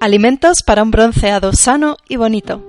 Alimentos 0.00 0.62
para 0.62 0.84
un 0.84 0.92
bronceado 0.92 1.52
sano 1.52 1.96
y 2.08 2.14
bonito. 2.14 2.64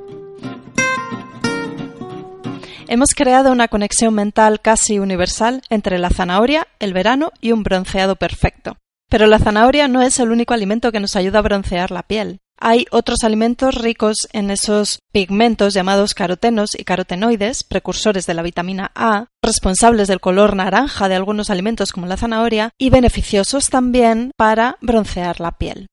Hemos 2.87 3.09
creado 3.15 3.51
una 3.51 3.67
conexión 3.67 4.15
mental 4.15 4.61
casi 4.61 4.97
universal 4.97 5.61
entre 5.69 5.99
la 5.99 6.09
zanahoria, 6.09 6.67
el 6.79 6.91
verano 6.91 7.31
y 7.39 7.51
un 7.51 7.61
bronceado 7.61 8.15
perfecto. 8.15 8.77
Pero 9.11 9.27
la 9.27 9.37
zanahoria 9.37 9.87
no 9.87 10.01
es 10.01 10.19
el 10.19 10.31
único 10.31 10.55
alimento 10.55 10.91
que 10.91 10.99
nos 10.99 11.15
ayuda 11.15 11.37
a 11.37 11.43
broncear 11.43 11.91
la 11.91 12.01
piel. 12.01 12.39
Hay 12.59 12.87
otros 12.89 13.23
alimentos 13.23 13.75
ricos 13.75 14.27
en 14.33 14.49
esos 14.49 14.99
pigmentos 15.11 15.75
llamados 15.75 16.15
carotenos 16.15 16.71
y 16.73 16.83
carotenoides, 16.83 17.63
precursores 17.63 18.25
de 18.25 18.33
la 18.33 18.41
vitamina 18.41 18.91
A, 18.95 19.27
responsables 19.43 20.07
del 20.07 20.19
color 20.19 20.55
naranja 20.55 21.07
de 21.07 21.15
algunos 21.15 21.51
alimentos 21.51 21.91
como 21.91 22.07
la 22.07 22.17
zanahoria 22.17 22.71
y 22.79 22.89
beneficiosos 22.89 23.69
también 23.69 24.31
para 24.35 24.77
broncear 24.81 25.39
la 25.39 25.51
piel. 25.51 25.88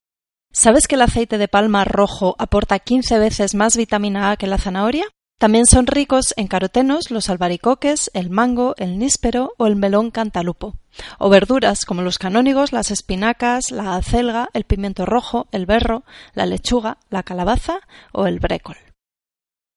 ¿Sabes 0.59 0.89
que 0.89 0.95
el 0.95 1.03
aceite 1.03 1.37
de 1.37 1.49
palma 1.49 1.85
rojo 1.85 2.35
aporta 2.39 2.79
15 2.79 3.19
veces 3.19 3.55
más 3.55 3.77
vitamina 3.77 4.31
A 4.31 4.39
que 4.39 4.47
la 4.47 4.57
zanahoria? 4.57 5.05
También 5.39 5.67
son 5.67 5.87
ricos 5.87 6.33
en 6.39 6.47
carotenos 6.47 7.11
los 7.11 7.29
albaricoques, 7.29 8.11
el 8.15 8.31
mango, 8.31 8.75
el 8.79 8.99
níspero 8.99 9.53
o 9.59 9.67
el 9.67 9.77
melón 9.77 10.11
cantalupo, 10.11 10.79
o 11.19 11.29
verduras 11.29 11.85
como 11.85 12.01
los 12.01 12.17
canónigos, 12.17 12.73
las 12.73 12.91
espinacas, 12.91 13.71
la 13.71 13.97
acelga, 13.97 14.49
el 14.55 14.65
pimiento 14.65 15.05
rojo, 15.05 15.47
el 15.53 15.67
berro, 15.67 16.05
la 16.33 16.47
lechuga, 16.47 16.97
la 17.11 17.23
calabaza 17.23 17.81
o 18.13 18.27
el 18.27 18.41
brécol. 18.41 18.79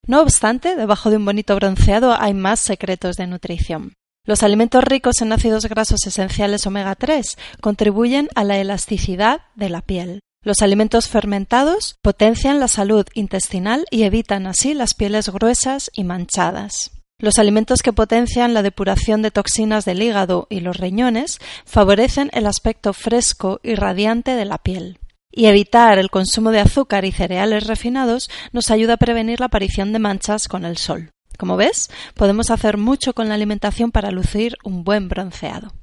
No 0.07 0.21
obstante, 0.21 0.77
debajo 0.77 1.09
de 1.09 1.17
un 1.17 1.25
bonito 1.25 1.57
bronceado 1.57 2.15
hay 2.17 2.33
más 2.33 2.61
secretos 2.61 3.17
de 3.17 3.27
nutrición. 3.27 3.95
Los 4.25 4.43
alimentos 4.43 4.81
ricos 4.85 5.19
en 5.19 5.33
ácidos 5.33 5.65
grasos 5.65 6.07
esenciales 6.07 6.65
omega 6.65 6.95
3 6.95 7.37
contribuyen 7.59 8.29
a 8.33 8.45
la 8.45 8.59
elasticidad 8.59 9.41
de 9.55 9.69
la 9.69 9.81
piel. 9.81 10.21
Los 10.41 10.61
alimentos 10.61 11.09
fermentados 11.09 11.97
potencian 12.01 12.61
la 12.61 12.69
salud 12.69 13.05
intestinal 13.13 13.85
y 13.91 14.03
evitan 14.03 14.47
así 14.47 14.73
las 14.73 14.93
pieles 14.93 15.27
gruesas 15.29 15.91
y 15.93 16.05
manchadas. 16.05 16.91
Los 17.17 17.39
alimentos 17.39 17.81
que 17.83 17.91
potencian 17.91 18.53
la 18.53 18.61
depuración 18.61 19.21
de 19.21 19.31
toxinas 19.31 19.83
del 19.83 20.01
hígado 20.01 20.47
y 20.49 20.61
los 20.61 20.77
riñones 20.77 21.39
favorecen 21.65 22.29
el 22.31 22.45
aspecto 22.45 22.93
fresco 22.93 23.59
y 23.63 23.75
radiante 23.75 24.35
de 24.35 24.45
la 24.45 24.57
piel. 24.59 24.99
Y 25.29 25.47
evitar 25.47 25.99
el 25.99 26.09
consumo 26.09 26.51
de 26.51 26.61
azúcar 26.61 27.03
y 27.03 27.11
cereales 27.11 27.67
refinados 27.67 28.29
nos 28.53 28.71
ayuda 28.71 28.93
a 28.93 28.97
prevenir 28.97 29.41
la 29.41 29.47
aparición 29.47 29.91
de 29.91 29.99
manchas 29.99 30.47
con 30.47 30.63
el 30.63 30.77
sol. 30.77 31.11
Como 31.37 31.57
ves, 31.57 31.89
podemos 32.13 32.49
hacer 32.49 32.77
mucho 32.77 33.13
con 33.13 33.27
la 33.27 33.35
alimentación 33.35 33.91
para 33.91 34.11
lucir 34.11 34.55
un 34.63 34.85
buen 34.85 35.09
bronceado. 35.09 35.73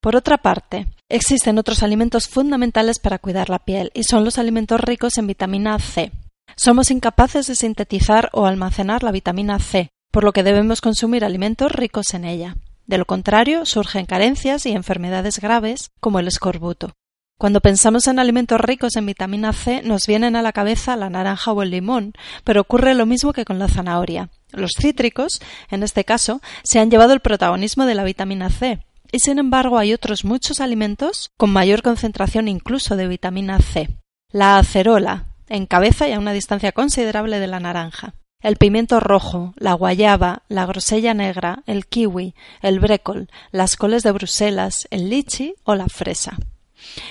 Por 0.00 0.16
otra 0.16 0.38
parte, 0.38 0.86
existen 1.10 1.58
otros 1.58 1.82
alimentos 1.82 2.26
fundamentales 2.26 2.98
para 2.98 3.18
cuidar 3.18 3.50
la 3.50 3.58
piel 3.58 3.90
y 3.92 4.04
son 4.04 4.24
los 4.24 4.38
alimentos 4.38 4.80
ricos 4.80 5.18
en 5.18 5.26
vitamina 5.26 5.78
C. 5.78 6.10
Somos 6.56 6.90
incapaces 6.90 7.46
de 7.46 7.54
sintetizar 7.54 8.30
o 8.32 8.46
almacenar 8.46 9.02
la 9.02 9.12
vitamina 9.12 9.58
C, 9.58 9.90
por 10.10 10.24
lo 10.24 10.32
que 10.32 10.42
debemos 10.42 10.80
consumir 10.80 11.22
alimentos 11.22 11.70
ricos 11.70 12.14
en 12.14 12.24
ella. 12.24 12.56
De 12.86 12.96
lo 12.96 13.04
contrario, 13.04 13.66
surgen 13.66 14.06
carencias 14.06 14.64
y 14.64 14.72
enfermedades 14.72 15.38
graves 15.38 15.90
como 16.00 16.18
el 16.18 16.28
escorbuto. 16.28 16.92
Cuando 17.38 17.60
pensamos 17.60 18.06
en 18.06 18.18
alimentos 18.18 18.60
ricos 18.60 18.96
en 18.96 19.04
vitamina 19.04 19.52
C 19.52 19.82
nos 19.82 20.06
vienen 20.06 20.34
a 20.34 20.42
la 20.42 20.52
cabeza 20.52 20.96
la 20.96 21.10
naranja 21.10 21.52
o 21.52 21.62
el 21.62 21.70
limón, 21.70 22.14
pero 22.44 22.62
ocurre 22.62 22.94
lo 22.94 23.04
mismo 23.04 23.34
que 23.34 23.44
con 23.44 23.58
la 23.58 23.68
zanahoria. 23.68 24.30
Los 24.50 24.72
cítricos, 24.78 25.40
en 25.70 25.82
este 25.82 26.04
caso, 26.04 26.40
se 26.64 26.80
han 26.80 26.90
llevado 26.90 27.12
el 27.12 27.20
protagonismo 27.20 27.84
de 27.84 27.94
la 27.94 28.04
vitamina 28.04 28.48
C, 28.48 28.84
y 29.12 29.20
sin 29.20 29.38
embargo 29.38 29.78
hay 29.78 29.92
otros 29.92 30.24
muchos 30.24 30.60
alimentos 30.60 31.30
con 31.36 31.50
mayor 31.50 31.82
concentración 31.82 32.48
incluso 32.48 32.96
de 32.96 33.08
vitamina 33.08 33.58
C. 33.58 33.88
La 34.32 34.58
acerola 34.58 35.26
encabeza 35.48 36.08
y 36.08 36.12
a 36.12 36.18
una 36.18 36.32
distancia 36.32 36.72
considerable 36.72 37.40
de 37.40 37.46
la 37.46 37.60
naranja. 37.60 38.14
El 38.40 38.56
pimiento 38.56 39.00
rojo, 39.00 39.52
la 39.56 39.74
guayaba, 39.74 40.44
la 40.48 40.64
grosella 40.64 41.12
negra, 41.12 41.62
el 41.66 41.86
kiwi, 41.86 42.34
el 42.62 42.80
brécol, 42.80 43.28
las 43.50 43.76
coles 43.76 44.02
de 44.02 44.12
Bruselas, 44.12 44.88
el 44.90 45.10
lichi 45.10 45.54
o 45.64 45.74
la 45.74 45.88
fresa. 45.88 46.38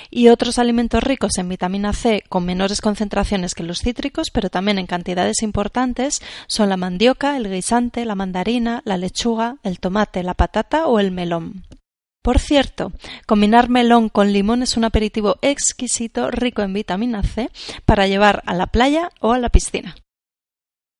Y 0.10 0.30
otros 0.30 0.58
alimentos 0.58 1.04
ricos 1.04 1.38
en 1.38 1.48
vitamina 1.48 1.94
C 1.94 2.24
con 2.30 2.46
menores 2.46 2.82
concentraciones 2.82 3.54
que 3.54 3.62
los 3.62 3.82
cítricos, 3.82 4.32
pero 4.34 4.50
también 4.50 4.80
en 4.80 4.88
cantidades 4.88 5.44
importantes, 5.44 6.22
son 6.48 6.70
la 6.70 6.78
mandioca, 6.78 7.38
el 7.38 7.52
guisante, 7.52 8.06
la 8.06 8.16
mandarina, 8.16 8.82
la 8.86 8.98
lechuga, 8.98 9.58
el 9.62 9.80
tomate, 9.80 10.24
la 10.24 10.34
patata 10.34 10.88
o 10.88 11.00
el 11.00 11.12
melón. 11.12 11.64
Por 12.22 12.40
cierto, 12.40 12.92
combinar 13.26 13.70
melón 13.70 14.10
con 14.10 14.34
limón 14.34 14.62
es 14.62 14.76
un 14.76 14.84
aperitivo 14.84 15.38
exquisito 15.42 16.30
rico 16.32 16.62
en 16.62 16.74
vitamina 16.74 17.24
C 17.24 17.50
para 17.86 18.08
llevar 18.08 18.44
a 18.46 18.54
la 18.54 18.68
playa 18.68 19.10
o 19.22 19.32
a 19.32 19.40
la 19.40 19.50
piscina. 19.50 19.96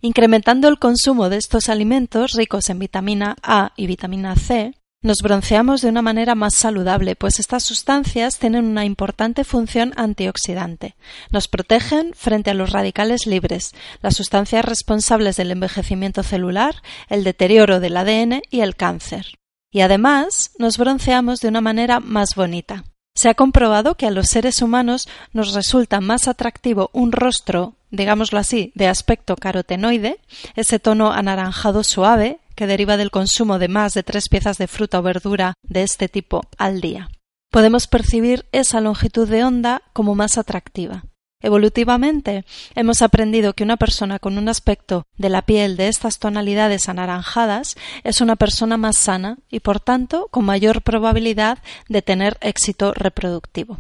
Incrementando 0.02 0.70
el 0.70 0.80
consumo 0.80 1.28
de 1.28 1.36
estos 1.36 1.68
alimentos 1.68 2.32
ricos 2.32 2.70
en 2.70 2.80
vitamina 2.80 3.36
A 3.44 3.74
y 3.76 3.86
vitamina 3.88 4.34
C, 4.38 4.74
nos 5.02 5.18
bronceamos 5.22 5.82
de 5.82 5.90
una 5.90 6.02
manera 6.02 6.36
más 6.36 6.56
saludable, 6.56 7.18
pues 7.18 7.40
estas 7.40 7.64
sustancias 7.64 8.40
tienen 8.40 8.66
una 8.66 8.86
importante 8.86 9.44
función 9.44 9.94
antioxidante. 9.98 10.96
Nos 11.32 11.50
protegen 11.50 12.14
frente 12.14 12.50
a 12.50 12.54
los 12.54 12.72
radicales 12.72 13.26
libres, 13.26 13.72
las 14.02 14.16
sustancias 14.16 14.64
responsables 14.64 15.36
del 15.36 15.52
envejecimiento 15.52 16.24
celular, 16.24 16.76
el 17.10 17.26
deterioro 17.26 17.82
del 17.82 17.98
ADN 17.98 18.42
y 18.50 18.62
el 18.62 18.76
cáncer 18.78 19.40
y 19.72 19.82
además 19.82 20.52
nos 20.58 20.78
bronceamos 20.78 21.40
de 21.40 21.48
una 21.48 21.62
manera 21.62 22.00
más 22.00 22.36
bonita. 22.36 22.84
Se 23.16 23.30
ha 23.30 23.34
comprobado 23.34 23.96
que 23.96 24.06
a 24.06 24.12
los 24.12 24.28
seres 24.28 24.62
humanos 24.62 25.08
nos 25.34 25.54
resulta 25.54 26.00
más 26.00 26.28
atractivo 26.28 26.90
un 26.94 27.12
rostro, 27.12 27.76
digámoslo 27.92 28.40
así, 28.40 28.72
de 28.76 28.88
aspecto 28.88 29.36
carotenoide, 29.36 30.20
ese 30.56 30.80
tono 30.80 31.12
anaranjado 31.12 31.84
suave 31.84 32.40
que 32.56 32.68
deriva 32.68 32.98
del 32.98 33.12
consumo 33.12 33.60
de 33.60 33.68
más 33.68 33.94
de 33.94 34.04
tres 34.04 34.30
piezas 34.30 34.58
de 34.58 34.68
fruta 34.68 35.00
o 35.00 35.02
verdura 35.02 35.54
de 35.64 35.84
este 35.84 36.08
tipo 36.08 36.44
al 36.58 36.82
día. 36.82 37.10
Podemos 37.52 37.88
percibir 37.88 38.46
esa 38.52 38.80
longitud 38.80 39.28
de 39.28 39.44
onda 39.44 39.82
como 39.92 40.14
más 40.16 40.38
atractiva. 40.38 41.04
Evolutivamente, 41.42 42.44
hemos 42.76 43.02
aprendido 43.02 43.54
que 43.54 43.64
una 43.64 43.78
persona 43.78 44.20
con 44.20 44.38
un 44.38 44.50
aspecto 44.50 45.06
de 45.18 45.30
la 45.30 45.42
piel 45.42 45.78
de 45.78 45.88
estas 45.88 46.20
tonalidades 46.20 46.90
anaranjadas 46.90 47.78
es 48.04 48.20
una 48.20 48.36
persona 48.36 48.76
más 48.76 48.98
sana 48.98 49.38
y, 49.50 49.62
por 49.62 49.80
tanto, 49.80 50.28
con 50.32 50.44
mayor 50.44 50.82
probabilidad 50.82 51.60
de 51.88 52.02
tener 52.02 52.38
éxito 52.42 52.94
reproductivo. 52.94 53.78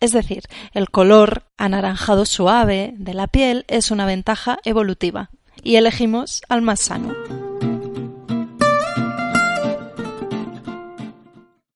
Es 0.00 0.12
decir, 0.12 0.44
el 0.72 0.90
color 0.90 1.44
anaranjado 1.56 2.26
suave 2.26 2.94
de 2.98 3.14
la 3.14 3.28
piel 3.28 3.64
es 3.68 3.90
una 3.92 4.04
ventaja 4.04 4.58
evolutiva 4.64 5.30
y 5.62 5.76
elegimos 5.76 6.42
al 6.48 6.62
más 6.62 6.80
sano. 6.80 7.45